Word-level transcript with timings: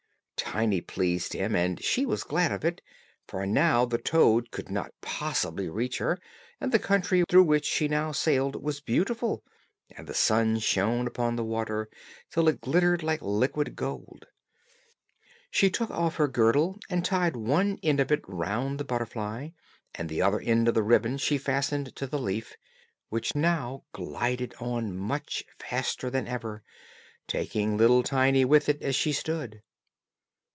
Tiny 0.53 0.81
pleased 0.81 1.31
him, 1.31 1.55
and 1.55 1.81
she 1.81 2.05
was 2.05 2.25
glad 2.25 2.51
of 2.51 2.65
it, 2.65 2.81
for 3.25 3.45
now 3.45 3.85
the 3.85 3.97
toad 3.99 4.51
could 4.51 4.69
not 4.69 4.91
possibly 4.99 5.69
reach 5.69 5.99
her, 5.99 6.19
and 6.59 6.73
the 6.73 6.79
country 6.79 7.23
through 7.29 7.43
which 7.43 7.63
she 7.63 7.87
sailed 8.11 8.61
was 8.61 8.81
beautiful, 8.81 9.45
and 9.95 10.07
the 10.07 10.13
sun 10.13 10.59
shone 10.59 11.07
upon 11.07 11.37
the 11.37 11.43
water, 11.43 11.89
till 12.29 12.49
it 12.49 12.59
glittered 12.59 13.01
like 13.01 13.21
liquid 13.21 13.77
gold. 13.77 14.25
She 15.49 15.69
took 15.69 15.89
off 15.89 16.17
her 16.17 16.27
girdle 16.27 16.77
and 16.89 17.05
tied 17.05 17.37
one 17.37 17.79
end 17.81 18.01
of 18.01 18.11
it 18.11 18.19
round 18.27 18.77
the 18.77 18.83
butterfly, 18.83 19.51
and 19.95 20.09
the 20.09 20.21
other 20.21 20.41
end 20.41 20.67
of 20.67 20.73
the 20.73 20.83
ribbon 20.83 21.17
she 21.17 21.37
fastened 21.37 21.95
to 21.95 22.05
the 22.07 22.19
leaf, 22.19 22.57
which 23.07 23.35
now 23.35 23.85
glided 23.93 24.53
on 24.59 24.97
much 24.97 25.45
faster 25.59 26.09
than 26.09 26.27
ever, 26.27 26.61
taking 27.25 27.77
little 27.77 28.03
Tiny 28.03 28.43
with 28.43 28.67
it 28.67 28.81
as 28.81 28.97
she 28.97 29.13
stood. 29.13 29.61